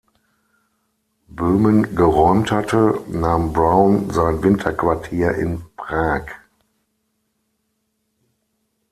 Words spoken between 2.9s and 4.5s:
nahm Browne sein